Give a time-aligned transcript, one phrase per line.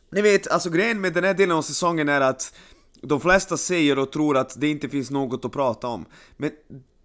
[0.09, 2.55] Ni vet, alltså grejen med den här delen av säsongen är att
[3.01, 6.05] de flesta säger och tror att det inte finns något att prata om.
[6.37, 6.51] Men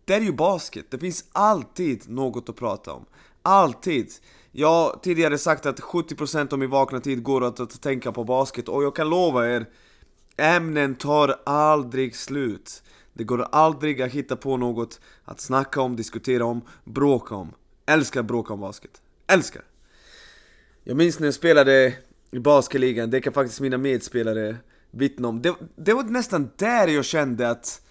[0.05, 3.07] det är ju basket, det finns alltid något att prata om.
[3.43, 4.11] Alltid!
[4.53, 8.25] Jag har tidigare sagt att 70% av min vakna tid går åt att tänka på
[8.25, 9.67] basket och jag kan lova er
[10.41, 12.83] Ämnen tar aldrig slut.
[13.13, 17.53] Det går aldrig att hitta på något att snacka om, diskutera om, bråka om.
[17.87, 19.03] Älskar bråka om basket.
[19.27, 19.63] Älskar!
[20.85, 21.95] Jag minns när jag spelade
[22.31, 24.57] i basketligan, det kan faktiskt mina medspelare
[24.91, 25.43] vittna om.
[25.43, 27.83] Det, det var nästan där jag kände att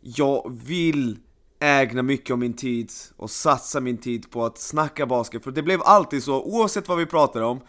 [0.00, 1.18] jag vill
[1.60, 5.44] ägna mycket av min tid och satsa min tid på att snacka basket.
[5.44, 7.60] För det blev alltid så, oavsett vad vi pratade om,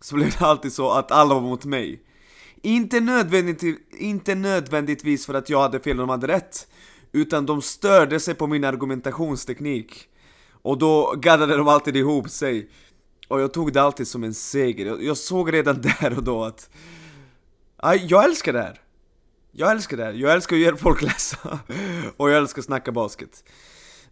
[0.00, 2.02] så blev det alltid så att alla var mot mig.
[2.62, 6.68] Inte, nödvändigt, inte nödvändigtvis för att jag hade fel och de hade rätt,
[7.12, 10.08] utan de störde sig på min argumentationsteknik.
[10.62, 12.70] Och då gaddade de alltid ihop sig.
[13.28, 14.86] Och jag tog det alltid som en seger.
[14.86, 16.70] Jag, jag såg redan där och då att...
[17.76, 18.80] Aj, jag älskar det här!
[19.52, 21.58] Jag älskar det här, jag älskar att göra folk läsa.
[22.16, 23.44] och jag älskar att snacka basket.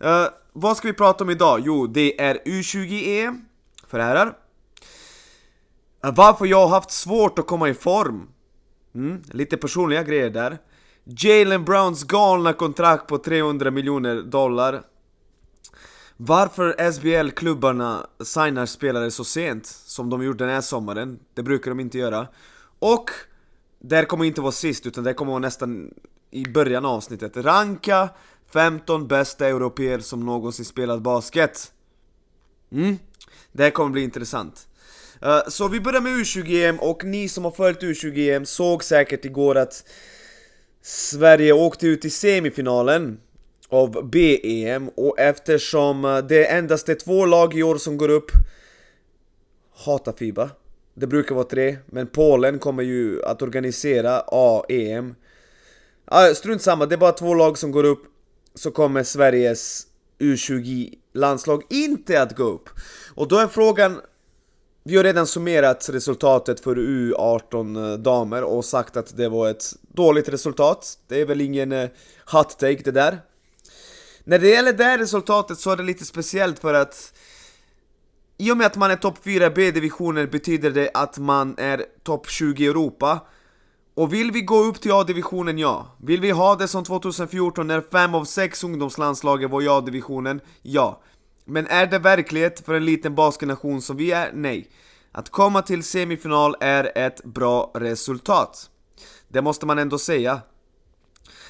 [0.05, 1.61] Uh, vad ska vi prata om idag?
[1.65, 3.41] Jo, det är U20e
[3.87, 4.37] för herrar.
[6.05, 8.29] Eh, varför jag har haft svårt att komma i form.
[8.95, 10.59] Mm, lite personliga grejer där.
[11.05, 14.83] Jalen Browns galna kontrakt på 300 miljoner dollar.
[16.17, 21.81] Varför SBL-klubbarna signar spelare så sent som de gjorde den här sommaren, det brukar de
[21.81, 22.27] inte göra.
[22.79, 23.11] Och,
[23.79, 25.95] det här kommer inte vara sist utan det kommer vara nästan
[26.31, 27.37] i början av avsnittet.
[27.37, 28.09] Ranka
[28.53, 31.73] 15 bästa europeer som någonsin spelat basket.
[32.73, 32.97] Mm,
[33.53, 34.69] det här kommer bli intressant.
[35.23, 39.57] Uh, så vi börjar med U20-EM och ni som har följt U20-EM såg säkert igår
[39.57, 39.85] att
[40.83, 43.21] Sverige åkte ut i semifinalen
[43.69, 48.31] av BEM och eftersom eh, det endast är två lag i år som går upp
[49.75, 50.51] Hata Fiba.
[50.95, 55.15] Det brukar vara tre, men Polen kommer ju att organisera AEM
[56.05, 58.03] ah, Strunt samma, det är bara två lag som går upp
[58.55, 59.87] Så kommer Sveriges
[60.19, 62.69] U20-landslag e inte att gå upp.
[63.15, 64.01] Och då är frågan
[64.83, 69.65] vi har redan summerat resultatet för U18 eh, damer och sagt att det var ett
[69.81, 70.99] dåligt resultat.
[71.09, 71.89] Det är väl ingen eh,
[72.33, 73.21] hot take det där.
[74.25, 77.13] När det gäller det här resultatet så är det lite speciellt för att
[78.39, 82.31] i och med att man är topp 4 B-divisionen betyder det att man är topp
[82.31, 83.21] 20 i Europa.
[83.95, 85.97] Och vill vi gå upp till A-divisionen, ja.
[85.99, 91.03] Vill vi ha det som 2014 när 5 av 6 ungdomslandslag var i A-divisionen, ja.
[91.51, 94.31] Men är det verklighet för en liten basketnation som vi är?
[94.35, 94.71] Nej.
[95.13, 98.71] Att komma till semifinal är ett bra resultat.
[99.29, 100.41] Det måste man ändå säga.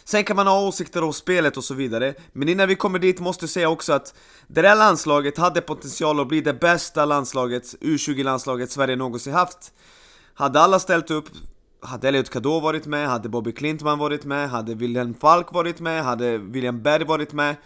[0.05, 3.21] Sen kan man ha åsikter om spelet och så vidare, men innan vi kommer dit
[3.21, 4.15] måste jag säga också att
[4.47, 9.73] det där landslaget hade potential att bli det bästa landslaget, U20-landslaget Sverige någonsin haft.
[10.35, 11.25] Hade alla ställt upp,
[11.83, 16.05] hade Elliot Kadå varit med, hade Bobby Klintman varit med, hade Wilhelm Falk varit med,
[16.05, 17.57] hade William Berg varit med,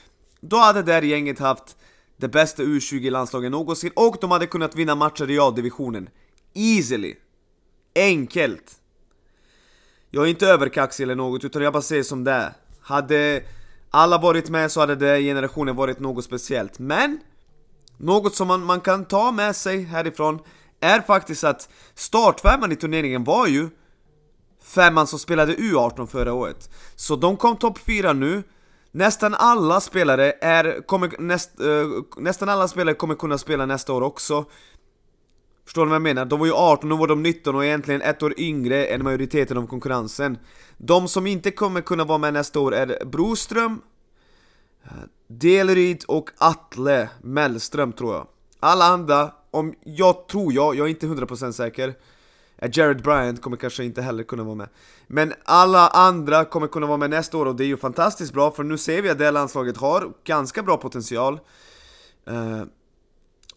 [0.40, 1.76] då hade det där gänget haft
[2.16, 6.08] det bästa U20-landslaget någonsin och de hade kunnat vinna matcher i A-divisionen.
[6.54, 7.14] Easily!
[7.94, 8.80] Enkelt!
[10.10, 12.52] Jag är inte överkaxig eller något, utan jag bara säger som det är.
[12.80, 13.42] Hade
[13.90, 16.78] alla varit med så hade den generationen varit något speciellt.
[16.78, 17.20] Men,
[17.96, 20.38] något som man, man kan ta med sig härifrån
[20.80, 23.68] är faktiskt att startfemman i turneringen var ju
[24.62, 26.70] femman som spelade U18 förra året.
[26.96, 28.42] Så de kom topp 4 nu,
[28.96, 34.02] Nästan alla spelare är, kommer, näst, uh, nästan alla spelare kommer kunna spela nästa år
[34.02, 34.44] också.
[35.64, 36.24] Förstår ni vad jag menar?
[36.24, 39.58] De var ju 18, nu var de 19 och egentligen ett år yngre än majoriteten
[39.58, 40.38] av konkurrensen.
[40.76, 43.80] De som inte kommer kunna vara med nästa år är Broström
[44.84, 44.90] eh,
[45.26, 48.26] Delryd och Atle Mellström tror jag.
[48.60, 51.94] Alla andra, om jag tror jag, jag är inte 100% säker.
[52.58, 54.68] Eh, Jared Bryant kommer kanske inte heller kunna vara med
[55.06, 58.50] Men alla andra kommer kunna vara med nästa år och det är ju fantastiskt bra
[58.50, 61.40] för nu ser vi att det landslaget har ganska bra potential
[62.30, 62.62] uh,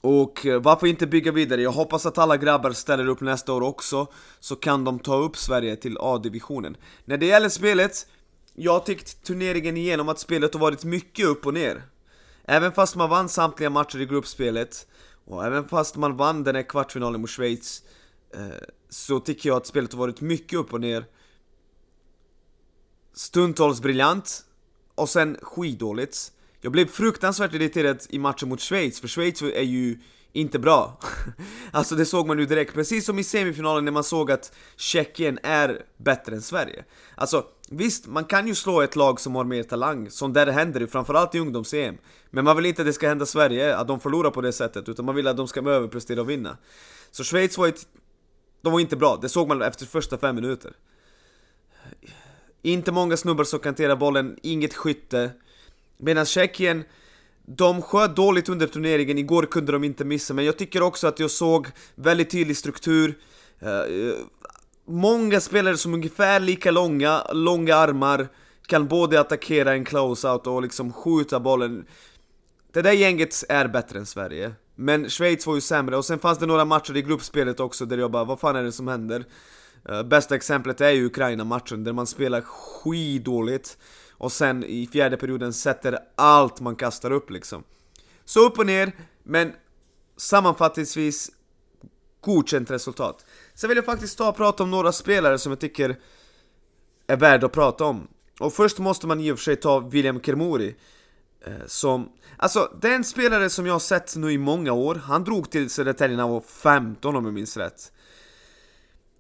[0.02, 1.62] och varför inte bygga vidare?
[1.62, 4.08] Jag hoppas att alla grabbar ställer upp nästa år också
[4.40, 8.08] Så kan de ta upp Sverige till A-divisionen När det gäller spelet
[8.60, 11.82] jag har tyckt turneringen igenom att spelet har varit mycket upp och ner.
[12.46, 14.88] Även fast man vann samtliga matcher i gruppspelet,
[15.26, 17.84] och även fast man vann den här kvartsfinalen mot Schweiz,
[18.34, 21.06] eh, så tycker jag att spelet har varit mycket upp och ner.
[23.14, 24.44] Stundtals briljant,
[24.98, 26.32] och sen skitdåligt.
[26.62, 30.00] Jag blev fruktansvärt irriterad i matchen mot Schweiz, för Schweiz är ju
[30.34, 31.00] inte bra.
[31.72, 35.40] alltså det såg man ju direkt, precis som i semifinalen när man såg att Tjeckien
[35.44, 36.86] är bättre än Sverige.
[37.16, 40.52] Alltså visst, man kan ju slå ett lag som har mer talang, som där det
[40.52, 41.98] händer ju, framförallt i ungdoms-EM.
[42.30, 44.90] Men man vill inte att det ska hända Sverige, att de förlorar på det sättet,
[44.90, 46.58] utan man vill att de ska överprestera och vinna.
[47.12, 47.88] Så Schweiz var ett...
[48.62, 50.74] De var inte bra, det såg man efter första fem minuter.
[52.62, 55.32] Inte många snubbar som kan hantera bollen, inget skytte.
[55.98, 56.84] Medan Tjeckien
[57.50, 61.20] de sköt dåligt under turneringen, igår kunde de inte missa, men jag tycker också att
[61.20, 63.18] jag såg väldigt tydlig struktur.
[63.60, 64.16] Eh,
[64.86, 68.28] många spelare som är ungefär lika långa, långa armar,
[68.66, 71.86] kan både attackera en close-out och liksom skjuta bollen.
[72.72, 74.52] Det där gänget är bättre än Sverige.
[74.80, 77.98] Men Schweiz var ju sämre, och sen fanns det några matcher i gruppspelet också där
[77.98, 79.26] jag bara, vad fan är det som händer?
[79.90, 83.78] Uh, bästa exemplet är ju Ukraina-matchen där man spelar skidåligt
[84.12, 87.64] och sen i fjärde perioden sätter allt man kastar upp liksom.
[88.26, 88.92] Så upp och ner,
[89.24, 89.54] men
[90.18, 91.32] sammanfattningsvis
[92.22, 93.26] godkänt resultat.
[93.54, 96.00] Sen vill jag faktiskt ta och prata om några spelare som jag tycker
[97.08, 98.08] är värda att prata om.
[98.40, 100.76] Och först måste man i och för sig ta William Kermori.
[101.46, 104.96] Eh, som, alltså det är en spelare som jag har sett nu i många år.
[104.96, 107.92] Han drog till Södertälje när han var 15 om jag minns rätt.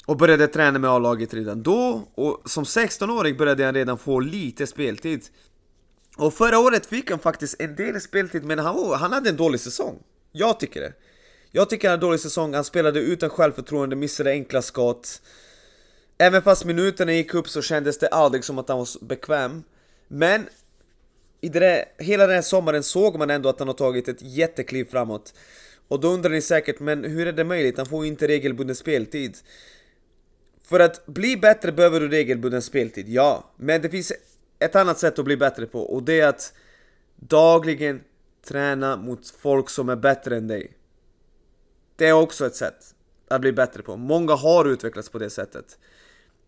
[0.05, 4.67] Och började träna med A-laget redan då, och som 16-åring började han redan få lite
[4.67, 5.25] speltid.
[6.17, 9.59] Och förra året fick han faktiskt en del speltid, men han, han hade en dålig
[9.59, 9.99] säsong.
[10.31, 10.93] Jag tycker det.
[11.51, 15.21] Jag tycker han hade en dålig säsong, han spelade utan självförtroende, missade enkla skott.
[16.17, 19.63] Även fast minuterna gick upp så kändes det aldrig som att han var bekväm.
[20.07, 20.47] Men
[21.41, 24.21] i det där, hela den här sommaren såg man ändå att han har tagit ett
[24.21, 25.33] jättekliv framåt.
[25.87, 27.77] Och då undrar ni säkert, men hur är det möjligt?
[27.77, 29.37] Han får ju inte regelbunden speltid.
[30.63, 33.53] För att bli bättre behöver du regelbunden speltid, ja.
[33.57, 34.13] Men det finns
[34.59, 36.53] ett annat sätt att bli bättre på och det är att
[37.15, 38.01] dagligen
[38.47, 40.77] träna mot folk som är bättre än dig.
[41.95, 42.95] Det är också ett sätt
[43.27, 43.97] att bli bättre på.
[43.97, 45.77] Många har utvecklats på det sättet.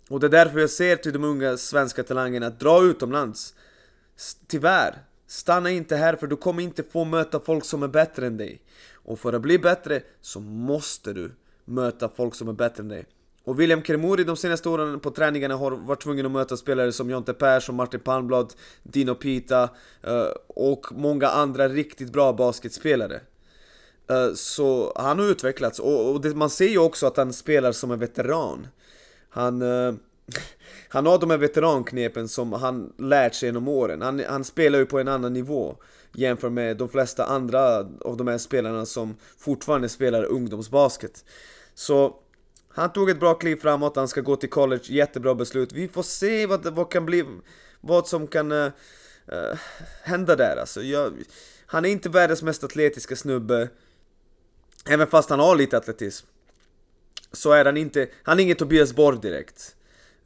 [0.09, 3.55] Och det är därför jag ser till de unga svenska talangerna att dra utomlands.
[4.47, 8.37] Tyvärr, stanna inte här för du kommer inte få möta folk som är bättre än
[8.37, 8.61] dig.
[8.93, 11.31] Och för att bli bättre så måste du
[11.65, 13.05] möta folk som är bättre än dig.
[13.43, 17.09] Och William Kremori de senaste åren på träningarna har varit tvungen att möta spelare som
[17.09, 19.69] Jonte Persson, Martin Palmblad, Dino Pita
[20.03, 23.21] eh, och många andra riktigt bra basketspelare.
[24.09, 27.99] Eh, så han har utvecklats och, man ser ju också att han spelar som en
[27.99, 28.67] veteran.
[29.29, 29.93] Han, eh,
[30.89, 34.01] han har de här veteranknepen som han lärt sig genom åren.
[34.01, 35.75] Han, han spelar ju på en annan nivå
[36.11, 41.25] jämfört med de flesta andra av de här spelarna som fortfarande spelar ungdomsbasket.
[41.73, 42.15] Så
[42.69, 45.71] han tog ett bra kliv framåt, han ska gå till college, jättebra beslut.
[45.71, 47.25] Vi får se vad, vad kan bli,
[47.81, 48.71] vad som kan uh,
[49.31, 49.59] uh,
[50.03, 50.81] hända där alltså.
[50.81, 51.13] Jag,
[51.65, 53.69] han är inte världens mest atletiska snubbe,
[54.89, 56.27] även fast han har lite atletism.
[57.31, 59.75] Så är han inte, han är ingen Tobias Borg direkt.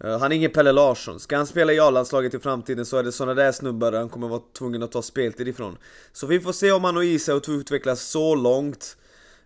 [0.04, 1.20] Eh, han är ingen Pelle Larsson.
[1.20, 4.28] Ska han spela i A-landslaget i framtiden så är det såna där snubbar han kommer
[4.28, 5.78] vara tvungen att ta speltid ifrån.
[6.14, 8.98] Så vi får se om han och i sig utvecklas så långt.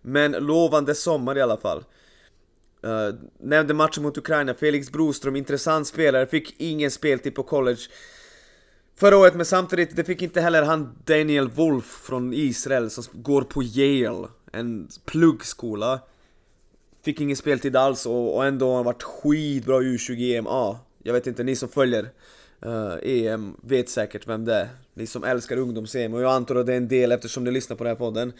[0.02, 1.84] Men lovande sommar i alla fall.
[2.84, 7.80] Uh, nämnde matchen mot Ukraina, Felix Broström, intressant spelare, fick ingen speltid på college
[8.96, 13.42] Förra året, men samtidigt, det fick inte heller han Daniel Wolf från Israel som går
[13.42, 16.00] på Yale, en pluggskola
[17.08, 20.78] Fick ingen speltid alls och, och ändå har han varit skitbra i U20 EM A
[21.02, 22.10] Jag vet inte, ni som följer
[22.62, 26.56] eh, uh, EM vet säkert vem det är Ni som älskar ungdoms-EM och jag antar
[26.56, 28.32] att det är en del eftersom ni lyssnar på den här podden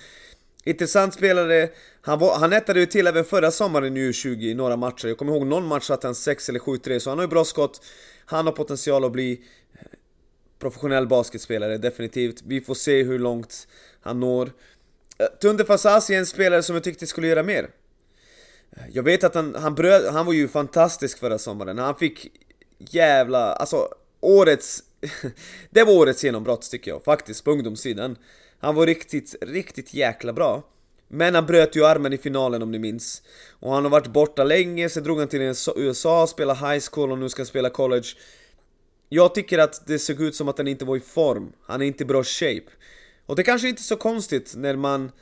[0.65, 1.69] Intressant spelare,
[2.01, 5.09] han, var, han ättade ju till även förra sommaren i U20 i några matcher.
[5.09, 7.45] Jag kommer ihåg någon match att han 6 eller 7-3, så han har ju bra
[7.45, 7.85] skott.
[8.25, 9.81] Han har potential att bli eh,
[10.59, 12.43] professionell basketspelare, definitivt.
[12.47, 13.69] Vi får se hur långt
[14.01, 14.53] han når.
[15.19, 17.71] Eh, Tunde Fasasi är en spelare som jag tyckte skulle göra mer.
[18.93, 21.79] Jag vet att han, han bröt, han var ju fantastisk förra sommaren.
[21.79, 22.33] Han fick
[22.79, 23.89] jävla, alltså
[24.21, 24.83] årets,
[25.71, 28.17] det var årets genombrott tycker jag faktiskt på ungdomssidan.
[28.61, 30.63] Han var riktigt, riktigt jäkla bra.
[31.09, 33.23] Men han bröt ju armen i finalen om ni minns.
[33.51, 37.19] Och han har varit borta länge, sen drog han till USA, spelade high school och
[37.19, 38.09] nu ska han spela college.
[39.09, 41.53] Jag tycker att det såg ut som att han inte var i form.
[41.67, 42.71] Han är inte i bra shape.
[43.27, 45.13] Och det kanske inte är så konstigt när man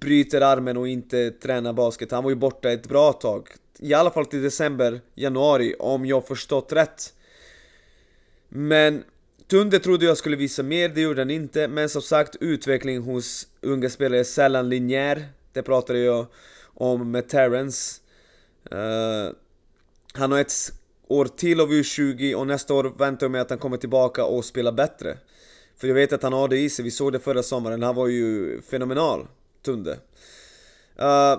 [0.00, 2.10] bryter armen och inte tränar basket.
[2.10, 3.48] Han var ju borta ett bra tag.
[3.78, 7.14] I alla fall till december, januari, om jag förstått rätt.
[8.48, 9.04] Men
[9.46, 13.46] Tunde trodde jag skulle visa mer, det gjorde han inte, men som sagt utveckling hos
[13.60, 15.28] unga spelare är sällan linjär.
[15.52, 16.26] Det pratade jag
[16.74, 18.00] om med Terrence.
[18.72, 19.32] Uh, eh,
[20.12, 20.72] han har ett
[21.08, 24.44] år till av U20 och nästa år väntar jag mig att han kommer tillbaka och
[24.44, 25.18] spelar bättre.
[25.76, 27.94] För jag vet att han har det i sig, vi såg det förra sommaren, han
[27.94, 29.26] var ju fenomenal,
[29.62, 29.90] Tunde.
[31.00, 31.38] Uh, eh,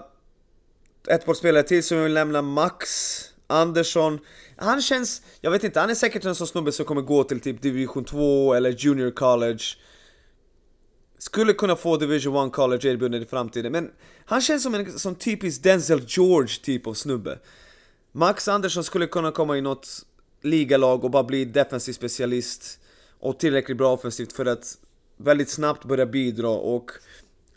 [1.08, 2.90] ett par spelare till som jag vill nämna, Max
[3.48, 4.20] Andersson.
[4.56, 7.40] Han känns, jag vet inte, han är säkert en sån snubbe som kommer gå till
[7.40, 9.64] typ division 2 eller junior college.
[11.18, 13.92] Skulle kunna få division 1 college erbjudande i framtiden, men
[14.26, 17.40] han känns som en som typisk Denzel George typ av snubbe.
[18.12, 20.06] Max Andersson skulle kunna komma i något
[20.42, 22.80] ligalag och bara bli defensiv specialist
[23.20, 24.78] och tillräckligt bra offensivt för att
[25.18, 26.92] väldigt snabbt börja bidra och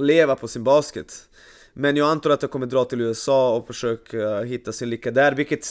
[0.02, 1.28] leva på sin basket.
[1.72, 5.10] Men jag antar att jag kommer dra till USA och försöka eh, hitta sin lycka
[5.10, 5.66] där, vilket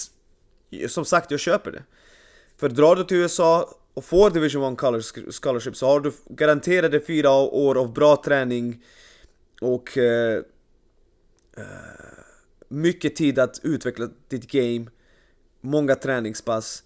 [0.88, 1.84] som sagt, jag köper det.
[2.58, 4.80] För drar du till USA och får Division 1
[5.42, 8.84] Scholarship så har du garanterade fyra år av bra träning
[9.62, 10.38] och eh,
[11.58, 11.64] eh
[12.68, 14.86] mycket tid att utveckla ditt game,
[15.62, 16.84] många träningspass,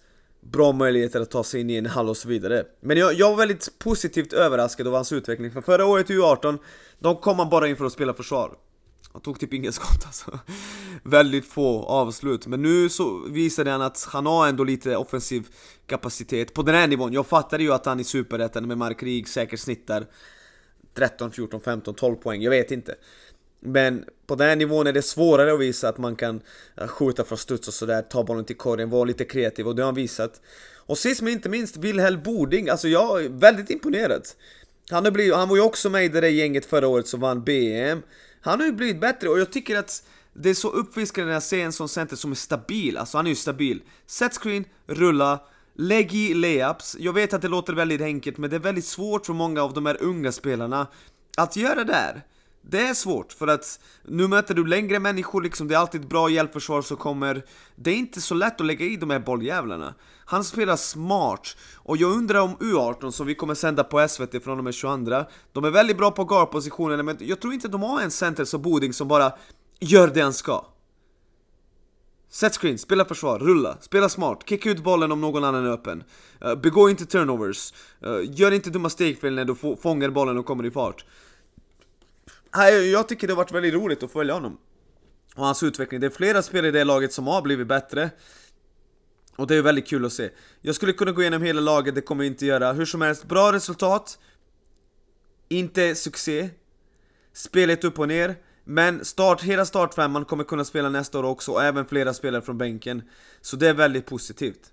[0.50, 2.64] bra möjligheter att ta sig in i en hall och så vidare.
[2.80, 6.58] Men jag, jag var väldigt positivt överraskad av hans utveckling, för förra året i U18,
[6.98, 8.56] då kom han bara in för att spela försvar.
[9.12, 10.38] Han tog typ inga skott alltså.
[11.02, 12.46] Väldigt få avslut.
[12.46, 15.48] Men nu så visade han att han har ändå lite offensiv
[15.86, 17.12] kapacitet på den här nivån.
[17.12, 20.06] Jag fattade ju att han i Superettan med Mark Rieg säkert snittar
[20.94, 22.42] 13, 14, 15, 12 poäng.
[22.42, 22.94] Jag vet inte.
[23.66, 26.40] Men på den här nivån är det svårare att visa att man kan
[26.76, 29.82] eh, skjuta från studs och sådär, ta bollen till korgen, vara lite kreativ och det
[29.82, 30.40] har han visat.
[30.76, 34.22] Och sist men inte minst, Wilhelm Boding, alltså jag är väldigt imponerad.
[34.90, 37.20] Han, har blivit, han var ju också med i det där gänget förra året som
[37.20, 38.02] vann BM.
[38.40, 41.42] Han har ju blivit bättre och jag tycker att det är så uppfriskande när jag
[41.42, 43.82] ser en sån center som är stabil, alltså han är ju stabil.
[44.06, 45.40] Set screen, rulla,
[45.74, 46.96] lägg i layups.
[46.98, 49.72] Jag vet att det låter väldigt enkelt men det är väldigt svårt för många av
[49.72, 50.86] de här unga spelarna
[51.36, 52.24] att göra det där.
[52.68, 56.30] Det är svårt, för att nu möter du längre människor, liksom, det är alltid bra
[56.30, 57.44] hjälpförsvar som kommer.
[57.76, 59.94] Det är inte så lätt att lägga i de här bolljävlarna.
[60.24, 64.58] Han spelar smart, och jag undrar om U18 som vi kommer sända på SVT från
[64.58, 68.00] och med 22 De är väldigt bra på guardpositionerna, men jag tror inte de har
[68.00, 69.32] en center som Boding som bara
[69.80, 70.64] gör det han ska.
[72.30, 76.04] Set screen, spela försvar, rulla, spela smart, kicka ut bollen om någon annan är öppen.
[76.44, 77.74] Uh, Begå inte turnovers,
[78.06, 81.04] uh, gör inte dumma stegfel när du fångar bollen och kommer i fart
[82.64, 84.58] jag tycker det har varit väldigt roligt att följa honom
[85.34, 86.00] och hans utveckling.
[86.00, 88.10] Det är flera spelare i det laget som har blivit bättre
[89.36, 90.30] och det är väldigt kul att se.
[90.60, 92.72] Jag skulle kunna gå igenom hela laget, det kommer jag inte göra.
[92.72, 94.18] Hur som helst, bra resultat.
[95.48, 96.50] Inte succé.
[97.32, 98.36] Spelet upp och ner.
[98.64, 102.58] Men start, hela startfemman kommer kunna spela nästa år också, och även flera spelare från
[102.58, 103.02] bänken.
[103.40, 104.72] Så det är väldigt positivt.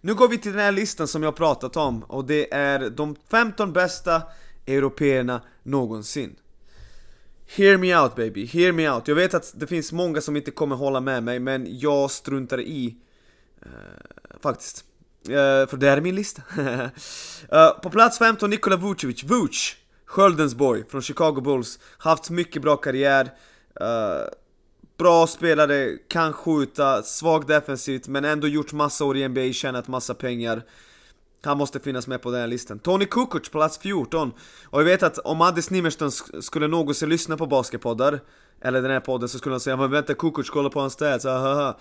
[0.00, 3.16] Nu går vi till den här listan som jag pratat om, och det är de
[3.30, 4.22] 15 bästa
[4.66, 6.36] européerna någonsin.
[7.46, 9.08] Hear me out baby, hear me out.
[9.08, 12.60] Jag vet att det finns många som inte kommer hålla med mig, men jag struntar
[12.60, 12.96] i
[13.66, 13.72] uh,
[14.42, 14.84] faktiskt.
[15.28, 15.34] Uh,
[15.66, 16.42] för det här är min lista.
[16.58, 19.76] uh, på plats 15, Nikola Vucevic, Vuc!
[20.06, 21.78] Sköldens boy från Chicago Bulls.
[21.98, 23.30] Haft mycket bra karriär.
[24.98, 30.14] bra spelare, kan skjuta, svag defensivt, men ändå gjort massa år i NBA, tjänat massa
[30.14, 30.62] pengar.
[31.44, 32.78] Han måste finnas med på den här listan.
[32.78, 34.32] Tony Kukoc, plats 14.
[34.64, 38.20] Och jag vet att om Addis Nimmersten skulle någonsin lyssna på basketpoddar,
[38.60, 41.24] eller den här podden, så skulle han säga men vänta, Kukoc, kolla på hans stats,
[41.24, 41.76] ahaha.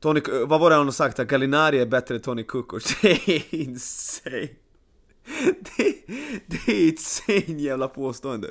[0.00, 1.18] Tony, vad var det han har sagt?
[1.18, 2.96] Att Gallinari är bättre än Tony Kukoc.
[3.02, 4.48] Det är insane.
[5.76, 5.94] Det,
[6.46, 8.50] det är insane jävla påstående.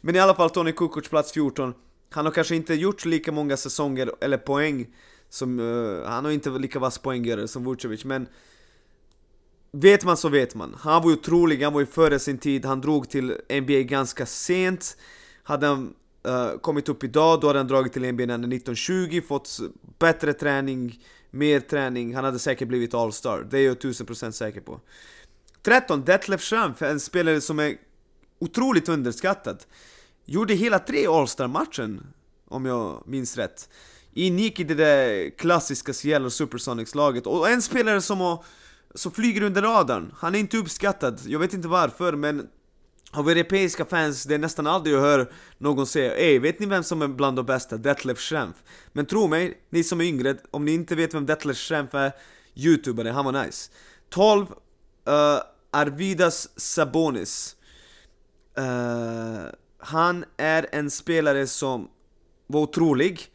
[0.00, 1.74] Men i alla fall, Tony Kukoc, plats 14.
[2.10, 4.86] Han har kanske inte gjort lika många säsonger, eller poäng,
[5.28, 5.58] som...
[5.58, 8.26] Uh, han har inte lika vass poänggörare som Vucevic, men
[9.70, 10.76] Vet man så vet man.
[10.80, 14.26] Han var ju otrolig, han var ju före sin tid, han drog till NBA ganska
[14.26, 14.96] sent.
[15.42, 15.94] Hade han
[16.28, 19.58] uh, kommit upp idag, då hade han dragit till NBA när han 1920, fått
[19.98, 23.46] bättre träning, mer träning, han hade säkert blivit All-Star.
[23.50, 24.80] Det är jag 1000% säker på.
[25.62, 26.04] 13.
[26.04, 27.76] Detlef Schrempf, en spelare som är
[28.38, 29.64] otroligt underskattad.
[30.24, 32.06] Gjorde hela tre All-Star-matchen,
[32.48, 33.68] om jag minns rätt.
[34.12, 38.44] Ingick i det där klassiska Seattle Supersonics-laget, och en spelare som har
[38.94, 40.14] så flyger under radarn.
[40.16, 42.48] Han är inte uppskattad, jag vet inte varför men
[43.10, 46.82] av europeiska fans, det är nästan aldrig jag hör någon säga Ey, vet ni vem
[46.82, 47.76] som är bland de bästa?
[47.76, 48.56] Detlef Schrempf.
[48.92, 52.12] Men tro mig, ni som är yngre, om ni inte vet vem Detlef Schrempf är,
[52.54, 53.70] youtubare, han var nice.
[54.08, 54.46] 12.
[54.46, 55.40] Uh, eh,
[55.70, 57.56] Arvidas Sabonis.
[58.58, 59.46] Uh,
[59.78, 61.88] han är en spelare som
[62.46, 63.26] var otrolig.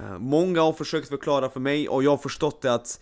[0.00, 3.00] Uh, många har försökt förklara för mig och jag har förstått det att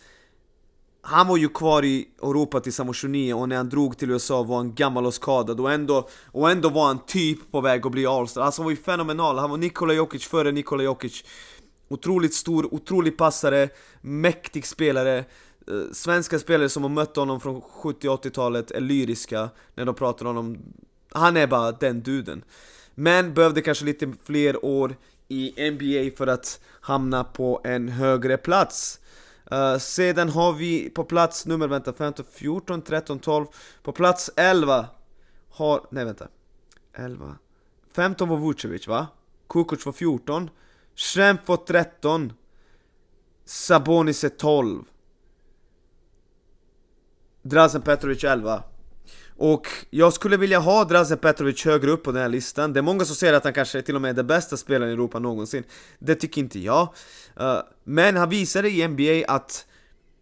[1.07, 4.11] han var ju kvar i Europa tills han var 29 och när han drog till
[4.11, 7.87] USA var han gammal och skadad och ändå, och ändå var han typ på väg
[7.87, 8.43] att bli Allstar.
[8.43, 11.25] Alltså han var ju fenomenal, han var Nikola Jokic före Nikola Jokic.
[11.89, 13.69] Otroligt stor, otrolig passare,
[14.01, 15.19] mäktig spelare.
[15.19, 15.25] Eh,
[15.93, 20.37] svenska spelare som har mött honom från 70 80-talet är lyriska när de pratar om
[20.37, 20.59] honom.
[21.11, 22.45] Han är bara den duden.
[22.95, 24.97] Men behövde kanske lite fler år
[25.29, 29.01] i NBA för att hamna på en högre plats.
[29.53, 33.47] Uh, sedan har vi på plats nummer, vänta, 15, 14, 13, 12
[33.83, 34.87] På plats 11
[35.51, 36.29] har, nej vänta.
[36.93, 37.39] 11
[37.93, 39.07] 15 var Vucevic va?
[39.49, 40.51] Kukoc var 14
[40.95, 42.33] Schrempf var 13
[43.45, 44.85] Sabonis är 12
[47.43, 48.63] Drazen Petrovic 11
[49.37, 52.73] och jag skulle vilja ha Drazen Petrovic högre upp på den här listan.
[52.73, 54.57] Det är många som säger att han kanske är till och med är den bästa
[54.57, 55.65] spelaren i Europa någonsin.
[55.99, 56.95] Det tycker inte jag.
[57.41, 59.67] Eh, men han visade i NBA att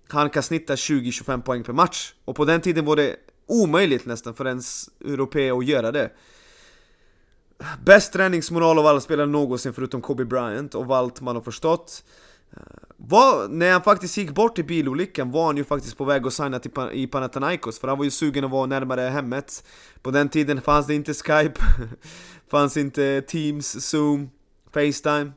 [0.09, 2.15] han kan snitta 20-25 poäng per match.
[2.25, 3.17] Och på den tiden var det
[3.47, 4.63] omöjligt nästan för en
[5.05, 6.11] europé att göra det.
[7.85, 12.05] Bäst träningsmoral av alla spelare någonsin förutom Kobe Bryant och allt man har förstått
[12.97, 16.33] var, när han faktiskt gick bort i bilolyckan var han ju faktiskt på väg att
[16.33, 19.65] signa till, i Panathinaikos För han var ju sugen att vara närmare hemmet.
[20.03, 21.61] På den tiden fanns det inte Skype
[22.51, 24.31] Fanns inte Teams, Zoom,
[24.71, 25.33] Facetime.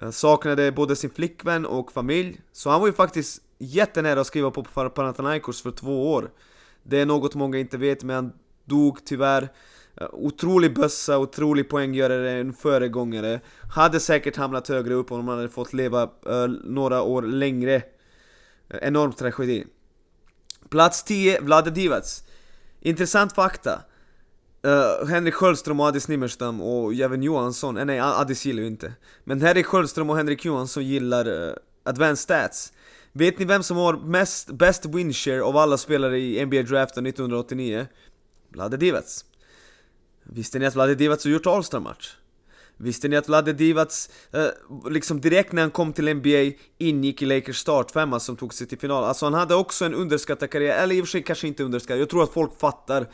[0.00, 4.50] Han Saknade både sin flickvän och familj Så han var ju faktiskt jättenära att skriva
[4.50, 6.30] på Panathinaikos för två år.
[6.82, 8.32] Det är något många inte vet men han
[8.64, 9.48] dog tyvärr.
[10.00, 13.40] Eh, otrolig bössa, otrolig poänggörare, en föregångare.
[13.70, 17.76] Hade säkert hamnat högre upp om han hade fått leva uh, några år längre.
[17.76, 19.64] Uh, Enorm tragedi.
[20.68, 22.22] Plats 10, Vlade Divac.
[22.80, 23.80] Intressant fakta.
[24.66, 28.92] Uh, Henrik Sköldström och Adis Nimmerstam och även Johansson, eh, nej Adis gillar ju inte.
[29.24, 31.52] Men Henrik Sköldström och Henrik Johansson gillar uh,
[31.82, 32.72] Advanced Stats.
[33.12, 37.86] Vet ni vem som har mest, best winshare av alla spelare i NBA draften 1989?
[38.48, 39.24] Vlade Divac.
[40.28, 42.16] Visste ni att Vlade Divac har gjort All-star-match?
[42.76, 47.26] Visste ni att Vlade Divac, eh, liksom direkt när han kom till NBA, ingick i
[47.26, 49.04] Lakers startfemma som tog sig till final?
[49.04, 52.00] Alltså han hade också en underskattad karriär, eller i och för sig kanske inte underskattad,
[52.00, 53.06] jag tror att folk fattar.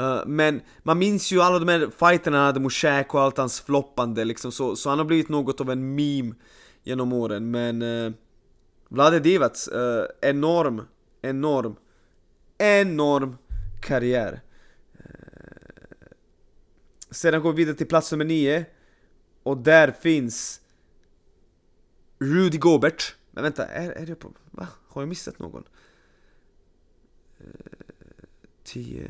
[0.00, 3.38] Uh, Men man minns ju alla de här fighterna han hade mot Shaq och allt
[3.38, 6.34] hans floppande liksom, så, så han har blivit något av en meme
[6.82, 8.12] genom åren, men uh,
[8.88, 10.82] Vlade Divac, uh, enorm,
[11.22, 11.76] enorm,
[12.58, 13.36] enorm
[13.80, 14.40] karriär
[17.14, 18.66] sedan går vi vidare till plats nummer 9
[19.42, 20.60] Och där finns
[22.18, 23.16] Rudy Gobert.
[23.30, 24.32] Men vänta, är, är det på...
[24.50, 24.68] Va?
[24.88, 25.64] Har jag missat någon?
[27.38, 27.46] Eh,
[28.64, 29.08] 10 uh,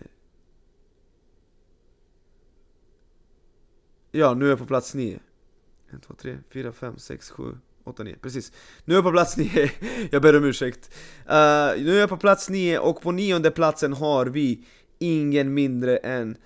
[4.11, 5.21] Ja, nu är jag på plats 9
[5.95, 8.53] 1, 2, 3, 4, 5, 6, 7, 8, 9 Precis.
[8.85, 9.71] Nu är jag på plats 9
[10.11, 10.95] Jag ber om ursäkt.
[11.21, 14.67] Uh, Nu är jag på plats 9 och på nionde platsen har vi
[14.99, 16.37] Ingen mindre än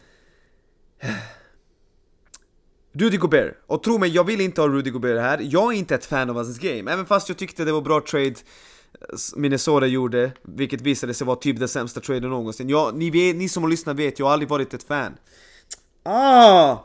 [2.99, 5.95] Rudy Gobert, och tro mig, jag vill inte ha Rudy Gobert här, jag är inte
[5.95, 8.35] ett fan av hans game, även fast jag tyckte det var bra trade eh,
[9.37, 12.69] Minnesota gjorde, vilket visade sig vara typ den sämsta traden någonsin.
[12.69, 15.13] Jag, ni, vet, ni som har lyssnat vet, jag har aldrig varit ett fan.
[16.03, 16.77] Ah!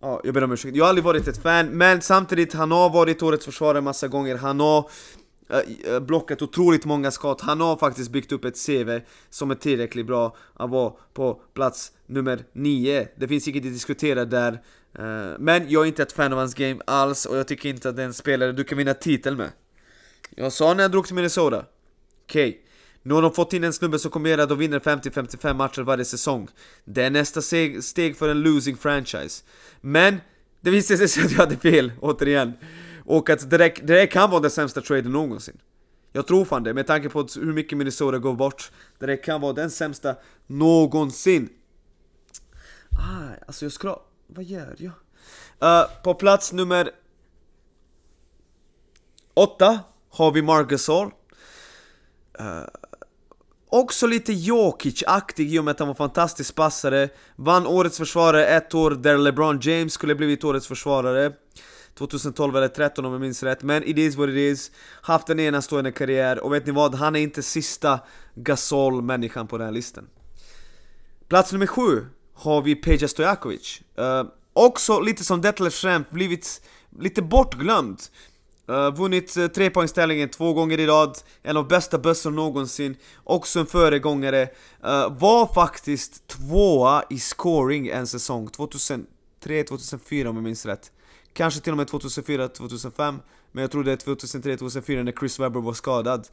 [0.00, 0.76] Ja, jag ber om ursäkt.
[0.76, 4.36] Jag har aldrig varit ett fan, men samtidigt, han har varit årets försvarare massa gånger,
[4.36, 4.90] han har
[5.48, 9.54] Eh, eh, blockat otroligt många skott, han har faktiskt byggt upp ett CV som är
[9.54, 10.36] tillräckligt bra.
[10.54, 14.52] Att vara på plats nummer 9 Det finns inget att diskutera där.
[14.98, 17.88] Eh, men jag är inte ett fan av hans game alls och jag tycker inte
[17.88, 19.50] att det är en spelare du kan vinna titel med.
[20.30, 21.64] Jag sa när jag drog till Minnesota
[22.24, 22.60] Okej okay.
[23.02, 25.82] Nu har de fått in en snubbe som kommer göra att de vinner 50-55 matcher
[25.82, 26.48] varje säsong.
[26.84, 27.42] Det är nästa
[27.82, 29.44] steg för en losing franchise.
[29.80, 30.20] Men
[30.60, 32.52] det visade sig att jag hade fel, återigen
[33.04, 35.60] och att det där, det där kan vara den sämsta traden någonsin.
[36.12, 38.70] Jag tror fan det, med tanke på hur mycket Minnesota går bort.
[38.98, 41.48] Det där kan vara den sämsta någonsin.
[42.90, 44.00] Ah, alltså jag ska...
[44.26, 44.92] Vad gör jag?
[45.62, 46.90] Uh, på plats nummer...
[49.34, 51.12] åtta har vi Marcus Gasol.
[52.40, 52.64] Uh,
[53.68, 57.08] också lite Jokic-aktig i och med att han var fantastisk passare.
[57.36, 61.32] Vann årets försvarare ett år där LeBron James skulle blivit årets försvarare.
[61.98, 64.70] 2012 eller 2013 om jag minns rätt, men it is what it is.
[65.02, 66.94] Haft en enastående karriär, och vet ni vad?
[66.94, 68.00] Han är inte sista
[68.34, 70.08] Gasol-människan på den här listan.
[71.28, 73.80] Plats nummer sju har vi Peja Stojakovic.
[73.98, 74.24] Uh,
[74.56, 76.60] Också lite som Detlef Schrempf, blivit
[76.98, 78.02] lite bortglömd.
[78.70, 83.66] Uh, vunnit uh, trepoängsställningen två gånger i rad, en av bästa bössor någonsin, också en
[83.66, 84.42] föregångare.
[84.42, 90.92] Uh, var faktiskt tvåa i scoring en säsong, 2003-2004 om jag minns rätt.
[91.34, 93.18] Kanske till och med 2004-2005
[93.52, 96.28] Men jag tror det är 2003-2004 när Chris Webber var skadad.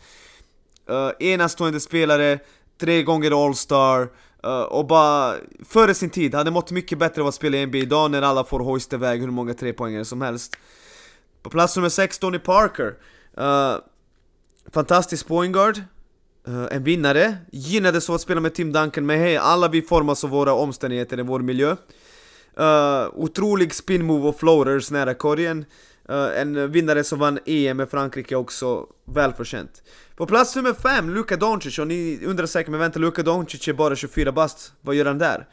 [0.89, 2.39] Uh, Enastående spelare,
[2.77, 4.01] tre gånger All-Star
[4.45, 5.35] uh, Och bara,
[5.65, 8.43] före sin tid, hade mått mycket bättre av att spela i NBA idag när alla
[8.43, 10.55] får hoista iväg hur många trepoängare som helst.
[11.41, 12.95] På plats nummer 6, Tony Parker.
[13.37, 13.75] Uh,
[14.73, 15.77] Fantastisk pointguard
[16.47, 20.23] uh, En vinnare, gynnades av att spela med Tim Duncan men hej, alla vi formas
[20.23, 21.75] av våra omständigheter i vår miljö.
[22.61, 25.65] Uh, otrolig spin move och floaters nära korgen.
[26.09, 29.83] Uh, En vinnare som vann EM med Frankrike också, välförtjänt.
[30.15, 33.73] På plats nummer 5, Luka Doncic, och ni undrar säkert men vänta, Luka Doncic är
[33.73, 35.47] bara 24 bast, vad gör han där?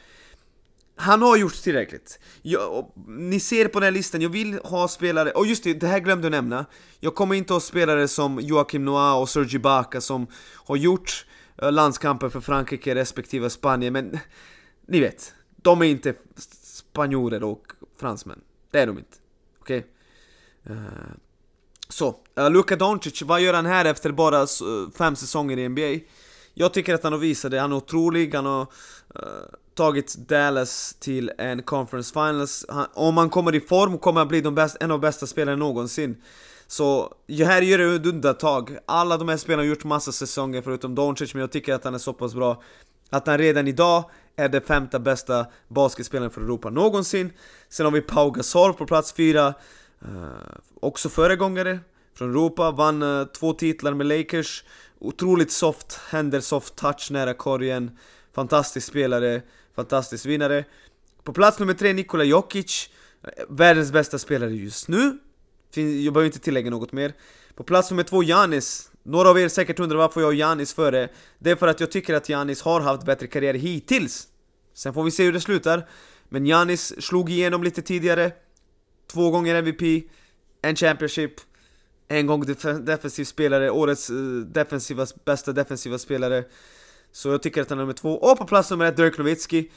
[0.97, 2.19] Han har gjort tillräckligt.
[2.43, 5.87] Jag, ni ser på den här listan, jag vill ha spelare, och just det, det
[5.87, 6.67] här glömde jag nämna.
[7.01, 11.27] Jag kommer inte ha spelare som Joakim Noah och Sergi Baka som har gjort
[11.63, 14.19] eh, landskamper för Frankrike respektive Spanien, men
[14.89, 16.15] ni vet, de är inte
[16.99, 17.63] spanjorer och
[17.97, 18.41] fransmän.
[18.71, 19.17] Det är de inte.
[19.61, 19.87] Okej?
[20.65, 20.77] Okay?
[20.77, 20.83] Uh,
[21.89, 24.47] så, uh, Luka Doncic, vad gör han här efter bara eh,
[24.99, 26.05] fem säsonger i NBA?
[26.55, 28.67] Jag tycker att han har visat det, han är otrolig, han har
[29.75, 34.41] tagit Dallas till en conference finals han, Om han kommer i form kommer han bli
[34.41, 36.23] de en av de bästa spelarna någonsin
[36.67, 40.95] Så här gör det ett undantag, alla de här spelarna har gjort massa säsonger förutom
[40.95, 42.63] Doncic men jag tycker att han är så pass bra
[43.11, 44.05] Att han redan idag
[44.39, 47.33] är det femte bästa basketspelaren för Europa någonsin.
[47.69, 49.55] Sen har vi Pau Gasol på plats fyra.
[50.03, 50.29] Uh,
[50.81, 51.81] Också föregångare
[52.15, 54.65] från Europa, vann uh, två titlar med Lakers.
[54.99, 57.91] Otroligt soft händer, soft touch nära korgen.
[58.35, 59.43] Fantastisk spelare,
[59.75, 60.65] fantastisk vinnare.
[61.23, 62.91] På plats nummer tre Nikola Jokic.
[63.23, 65.19] Eh, världens bästa spelare just nu.
[65.75, 67.13] Jag behöver inte tillägga något mer.
[67.55, 71.09] På plats nummer två Janis några av er säkert undrar varför jag och Janis före?
[71.39, 74.29] Det är för att jag tycker att Janis har haft bättre karriär hittills.
[74.75, 75.89] Sen får vi se hur det slutar.
[76.29, 78.33] Men Janis slog igenom lite tidigare.
[79.13, 80.05] Två gånger MVP
[80.63, 81.33] En Championship
[82.09, 86.45] En gång def defensiv spelare, årets uh, defensiva, bästa defensiva spelare.
[87.13, 88.15] Så jag tycker att han är nummer två.
[88.15, 89.71] Och på plats nummer ett, Dirk Nowitzki.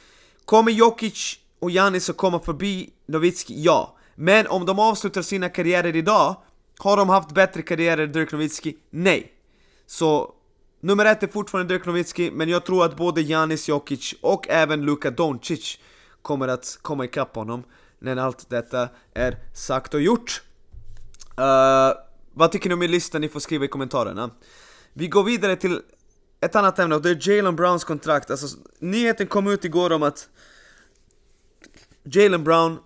[0.46, 3.64] Kommer Jokic och Janis att komma förbi Nowitzki?
[3.64, 3.98] Ja.
[4.16, 6.36] Men om de avslutar sina karriärer idag
[6.84, 8.78] har de haft bättre karriärer än Dirk Nowitzki?
[8.90, 9.32] Nej.
[9.86, 10.34] Så
[10.80, 14.82] nummer ett är fortfarande Dirk Nowitzki, men jag tror att både Janis Jokic och även
[14.82, 15.80] Luka Doncic
[16.22, 17.64] kommer att komma ikapp honom
[18.00, 20.42] när allt detta är sagt och gjort.
[21.40, 21.98] Uh,
[22.34, 23.20] vad tycker ni om min lista?
[23.20, 24.30] Ni får skriva i kommentarerna.
[24.94, 25.82] Vi går vidare till
[26.42, 28.32] ett annat ämne och det är Jalen Browns kontrakt.
[28.32, 30.30] Alltså, nyheten kom ut igår om att
[32.04, 32.80] Jalen Brown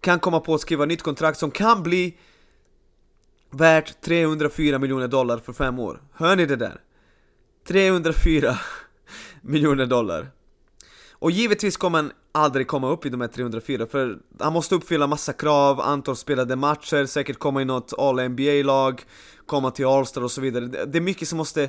[0.00, 2.18] kan komma på att skriva nytt kontrakt som kan bli
[3.50, 6.02] värt 304 miljoner dollar för fem år.
[6.12, 6.80] Hör ni det där?
[7.68, 8.58] 304
[9.42, 10.30] miljoner dollar.
[11.12, 15.06] Och givetvis kommer han aldrig komma upp i de här 304 för han måste uppfylla
[15.06, 19.02] massa krav, antal spelade matcher, säkert komma i något All-NBA-lag,
[19.46, 20.66] komma till All-Star och så vidare.
[20.66, 21.68] Det är mycket som måste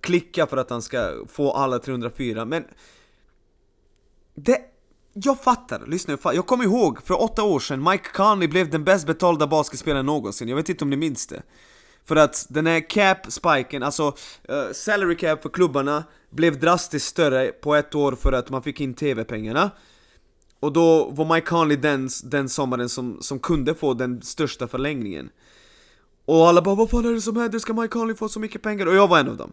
[0.00, 2.64] klicka för att han ska få alla 304, men
[4.34, 4.71] det
[5.12, 9.06] jag fattar, lyssna, jag kommer ihåg för åtta år sedan, Mike Conley blev den bäst
[9.06, 11.42] betalda basketspelaren någonsin, jag vet inte om ni minns det.
[12.04, 14.06] För att den här cap-spiken, alltså
[14.50, 18.80] uh, salary cap för klubbarna blev drastiskt större på ett år för att man fick
[18.80, 19.70] in TV-pengarna.
[20.60, 25.30] Och då var Mike Conley den, den sommaren som, som kunde få den största förlängningen.
[26.24, 27.58] Och alla bara 'Vad fan är det som händer?
[27.58, 29.52] Ska Mike Conley få så mycket pengar?' Och jag var en av dem.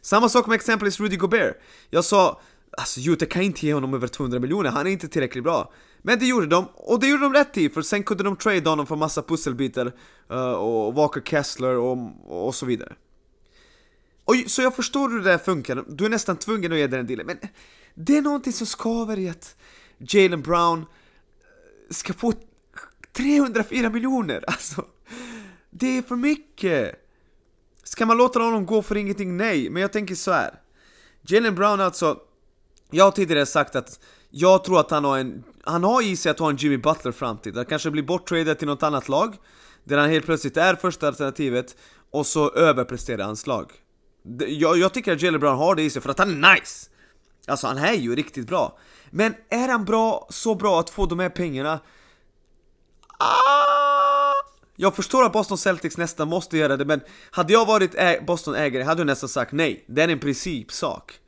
[0.00, 1.56] Samma sak med exempelvis Rudy Gobert.
[1.90, 2.40] Jag sa
[2.76, 6.18] Alltså Utah kan inte ge honom över 200 miljoner, han är inte tillräckligt bra Men
[6.18, 8.86] det gjorde de, och det gjorde de rätt i, för sen kunde de trade honom
[8.86, 9.92] för massa pusselbitar
[10.30, 11.98] uh, Och Walker Kessler och,
[12.46, 12.94] och så vidare
[14.24, 17.06] och, Så jag förstår hur det där funkar, du är nästan tvungen att ge den
[17.06, 17.38] dealen Men
[17.94, 19.56] det är någonting som skaver i att
[19.98, 20.84] Jalen Brown eh,
[21.90, 22.32] ska få
[23.12, 24.84] 304 miljoner, alltså
[25.70, 27.00] Det är för mycket!
[27.84, 29.36] Ska man låta honom gå för ingenting?
[29.36, 30.60] Nej, men jag tänker så här.
[31.22, 32.20] Jalen Brown alltså
[32.90, 36.30] jag har tidigare sagt att jag tror att han har en, han har i sig
[36.30, 39.36] att ha en Jimmy Butler framtid, att kanske bli borttradad till något annat lag
[39.84, 41.76] Där han helt plötsligt är första alternativet
[42.10, 43.72] och så överpresterar hans lag
[44.48, 46.90] jag, jag tycker att Jalen Brown har det i sig för att han är nice!
[47.46, 48.78] Alltså han är ju riktigt bra
[49.10, 51.80] Men är han bra, så bra att få de här pengarna?
[53.18, 54.32] Ah!
[54.76, 59.00] Jag förstår att Boston Celtics nästan måste göra det men hade jag varit Boston-ägare hade
[59.00, 61.20] jag nästan sagt nej, det är en principsak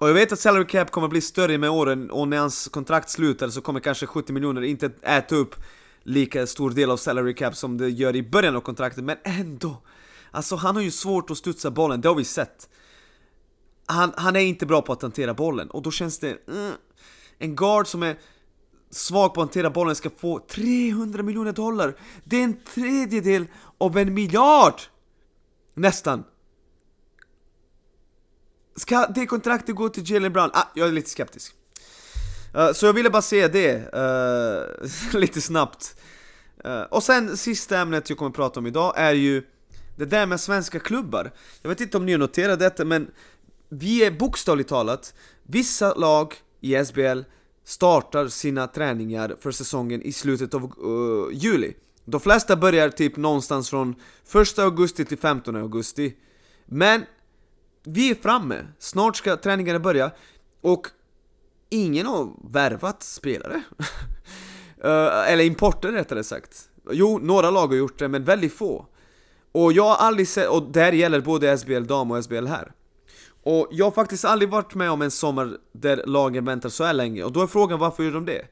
[0.00, 3.10] och jag vet att salary cap kommer bli större med åren och när hans kontrakt
[3.10, 5.54] slutar så kommer kanske 70 miljoner inte äta upp
[6.02, 9.82] lika stor del av salary cap som det gör i början av kontraktet, men ändå!
[10.30, 12.68] Alltså han har ju svårt att studsa bollen, det har vi sett.
[13.86, 16.48] Han, han är inte bra på att hantera bollen och då känns det...
[16.48, 16.72] Mm,
[17.38, 18.18] en guard som är
[18.90, 21.96] svag på att hantera bollen ska få 300 miljoner dollar.
[22.24, 23.46] Det är en tredjedel
[23.78, 24.80] av en miljard!
[25.74, 26.24] Nästan.
[28.76, 30.50] Ska det kontraktet gå till Jalen Brown?
[30.52, 31.54] Ah, jag är lite skeptisk.
[32.56, 33.94] Uh, så jag ville bara säga det,
[35.12, 36.00] uh, lite snabbt.
[36.66, 39.42] Uh, och sen sista ämnet jag kommer att prata om idag är ju
[39.96, 41.32] det där med svenska klubbar.
[41.62, 43.10] Jag vet inte om ni har noterat detta men
[43.68, 47.20] vi är bokstavligt talat, vissa lag i SBL
[47.64, 51.74] startar sina träningar för säsongen i slutet av uh, juli.
[52.04, 53.94] De flesta börjar typ någonstans från
[54.34, 56.16] 1 augusti till 15 augusti.
[56.66, 57.04] Men
[57.82, 60.10] vi är framme, snart ska träningarna börja
[60.60, 60.86] och
[61.68, 63.62] ingen har värvat spelare.
[64.84, 66.68] Eh, eller importer rättare sagt.
[66.90, 68.86] Jo, några lag har gjort det, men väldigt få.
[69.52, 72.72] Och jag har aldrig sett, och där gäller både SBL dam och SBL här.
[73.42, 76.92] Och jag har faktiskt aldrig varit med om en sommar där lagen väntar så här
[76.92, 78.46] länge, och då är frågan varför gör de det?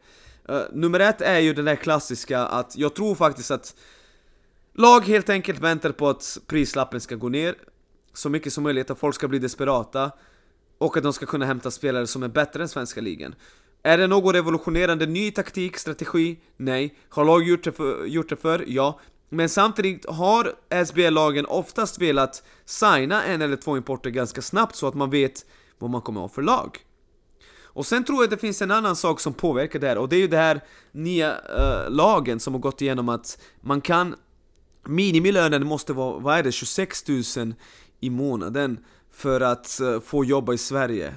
[0.51, 3.75] Uh, nummer ett är ju den där klassiska att jag tror faktiskt att
[4.75, 7.55] lag helt enkelt väntar på att prislappen ska gå ner
[8.19, 10.11] så mycket som möjligt, att folk ska bli desperata
[10.79, 13.35] och att de ska kunna hämta spelare som är bättre än svenska ligan.
[13.83, 16.39] Är det någon revolutionerande ny taktik, strategi?
[16.57, 16.99] Nej.
[17.09, 18.07] Har lag gjort det för?
[18.07, 18.65] Gjort det för?
[18.67, 19.01] Ja.
[19.29, 20.55] Men samtidigt har
[20.85, 25.47] SBL-lagen oftast velat signa en eller två importer ganska snabbt så att man vet
[25.79, 26.79] vad man kommer att ha för lag.
[27.63, 30.09] Och sen tror jag att det finns en annan sak som påverkar det här och
[30.09, 30.61] det är ju det här
[30.93, 34.15] nya uh, lagen som har gått igenom att man kan
[34.89, 37.55] Minimilönen måste vara, vad är det, 26 000
[38.01, 41.15] i månaden för att eh, få jobba i Sverige.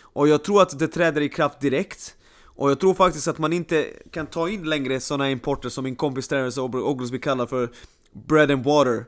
[0.00, 2.16] Och jag tror att det träder i kraft direkt.
[2.44, 5.96] Och jag tror faktiskt att man inte kan ta in längre sådana importer som min
[5.96, 7.70] kompis Terrence Oglesby kallar för
[8.12, 9.06] bread and water.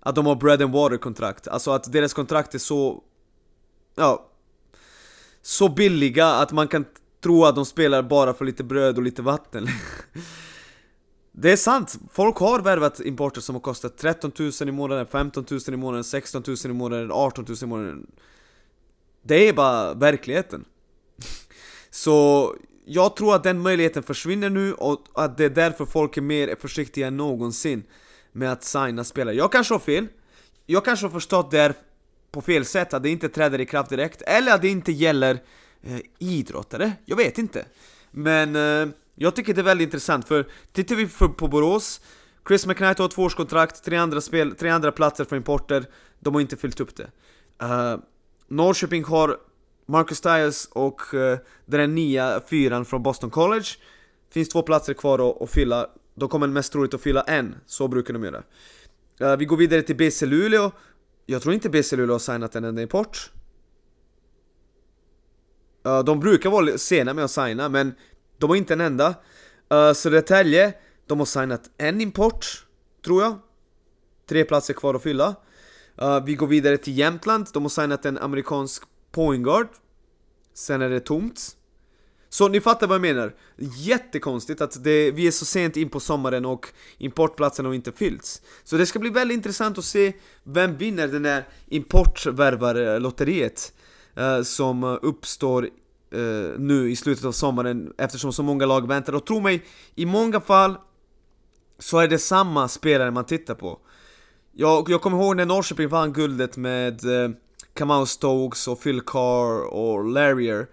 [0.00, 3.02] Att de har bread and water kontrakt, alltså att deras kontrakt är så...
[3.94, 4.30] Ja...
[5.42, 6.84] Så billiga att man kan
[7.22, 9.68] tro att de spelar bara för lite bröd och lite vatten.
[11.36, 15.44] Det är sant, folk har värvat importer som har kostat 13 000 i månaden, 15
[15.50, 18.06] 000 i månaden, 16 000 i månaden, 18 000 i månaden.
[19.22, 20.64] Det är bara verkligheten.
[21.90, 26.20] Så jag tror att den möjligheten försvinner nu och att det är därför folk är
[26.20, 27.82] mer försiktiga än någonsin
[28.32, 29.34] med att signa spelare.
[29.34, 30.06] Jag kanske har fel,
[30.66, 31.74] jag kanske har förstått det här
[32.30, 35.38] på fel sätt, att det inte träder i kraft direkt, eller att det inte gäller
[35.82, 37.66] eh, idrottare, jag vet inte.
[38.10, 42.00] Men eh, jag tycker det är väldigt intressant, för tittar vi på Borås,
[42.48, 45.86] Chris McKnight har tvåårskontrakt, tre andra, spel, tre andra platser för importer,
[46.20, 47.10] de har inte fyllt upp det.
[47.62, 47.96] Uh,
[48.48, 49.36] Norrköping har
[49.86, 53.66] Marcus Tyus och uh, den nya fyran från Boston College.
[54.30, 55.86] Finns två platser kvar att, att fylla.
[56.14, 58.42] De kommer mest troligt att fylla en, så brukar de göra.
[59.22, 60.70] Uh, Vi går vidare till BC Luleå.
[61.26, 63.30] Jag tror inte BC Luleå har signat en enda import.
[65.86, 67.94] Uh, De brukar vara sena med att signa, men
[68.44, 69.14] de har inte en enda.
[69.72, 70.74] Uh, Södertälje,
[71.06, 72.66] de har signat en import,
[73.04, 73.38] tror jag.
[74.28, 75.34] Tre platser kvar att fylla.
[76.02, 79.68] Uh, Vi går vidare till Jämtland, de har signat en amerikansk pointguard
[80.54, 81.56] Sen är det tomt.
[82.28, 83.34] Så ni fattar vad jag menar.
[83.76, 88.42] Jättekonstigt att det, vi är så sent in på sommaren och importplatserna har inte fyllts.
[88.64, 93.72] Så det ska bli väldigt intressant att se Vem vinner den här importvärvarlotteriet
[94.18, 95.68] uh, Som uppstår
[96.14, 99.12] eh, nu i slutet av sommaren Eftersom så många lag väntar.
[99.12, 100.76] Och tro mig, i många fall
[101.78, 103.78] Så är det samma spelare man tittar på.
[104.52, 107.30] Jag, jag kommer ihåg när Norrköping vann guldet med eh,
[107.74, 110.66] Kamau Stokes och Phil Carr och Larrier.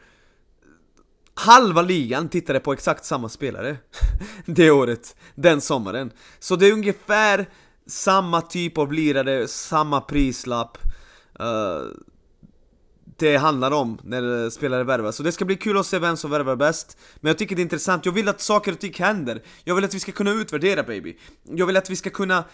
[1.33, 3.77] Halva ligan tittade på exakt samma spelare
[4.45, 6.11] Det året, den sommaren.
[6.39, 7.49] Så det är ungefär
[7.87, 10.77] samma typ av lirare, samma prislapp.
[11.39, 11.91] Uh,
[13.21, 15.15] det handlar om när spelare värvas.
[15.15, 16.97] Så det ska bli kul att se vem som värvar bäst.
[17.19, 19.43] Men jag tycker det är intressant, jag vill att saker och ting händer.
[19.63, 21.17] Jag vill att vi ska kunna utvärdera baby.
[21.43, 22.45] Jag vill att vi ska kunna uh,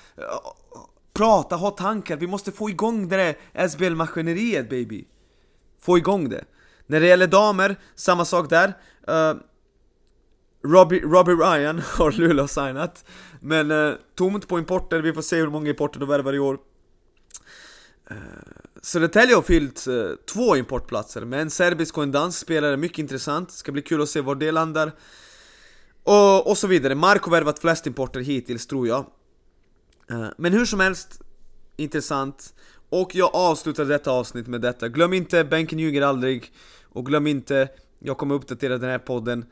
[1.14, 5.06] prata, ha tankar, vi måste få igång det där SBL-maskineriet baby.
[5.82, 6.46] Få igång det.
[6.88, 8.68] När det gäller damer, samma sak där.
[9.10, 9.40] Uh,
[10.66, 13.06] Robbie, Robbie Ryan har Luleå signat.
[13.40, 16.58] Men uh, tomt på importer, vi får se hur många importer de värvar i år.
[18.12, 18.18] Uh,
[18.82, 19.94] Södertälje har fyllt eh,
[20.34, 24.10] två importplatser med en serbisk och en dansk spelare, mycket intressant Ska bli kul att
[24.10, 24.92] se var det landar
[26.04, 29.06] och, och så vidare, Mark har värvat flest importer hittills tror jag
[30.10, 31.22] Eh, men hur som helst,
[31.76, 32.54] intressant.
[32.90, 34.88] Och jag avslutar detta avsnitt med detta.
[34.88, 36.54] Glöm inte, bänken ljuger aldrig.
[36.84, 39.46] Och glöm inte, jag kommer uppdatera den här podden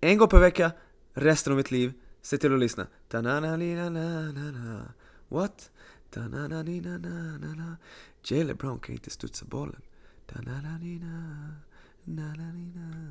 [0.00, 0.72] en gång per vecka,
[1.14, 1.92] resten av mitt liv.
[2.22, 2.86] Se till att lyssna.
[5.28, 5.70] What?
[8.22, 9.82] Jalen Brown kan inte studsa bollen.